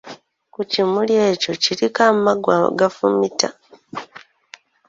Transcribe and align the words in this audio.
Ku 0.53 0.61
kimuli 0.71 1.15
ekyo 1.29 1.51
kuliko 1.63 1.99
amaggwa 2.11 2.55
agafumita. 2.69 3.47